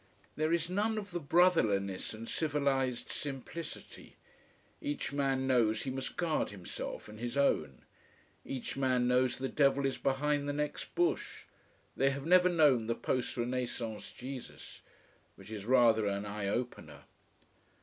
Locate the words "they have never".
11.95-12.49